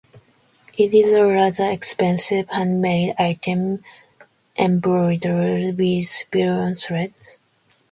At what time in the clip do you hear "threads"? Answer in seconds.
6.73-7.37